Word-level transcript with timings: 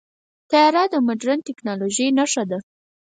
طیاره 0.49 0.83
د 0.93 0.95
مدرن 1.07 1.39
ټیکنالوژۍ 1.47 2.07
نښه 2.17 2.43
ده. 2.49 2.59